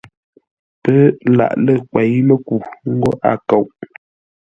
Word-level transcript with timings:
Pə́ 0.81 0.99
laʼ 1.37 1.53
lə́ 1.65 1.77
kwěi-mə́ku 1.89 2.55
ńgó 2.91 3.11
a 3.29 3.31
kóʼ. 3.49 3.67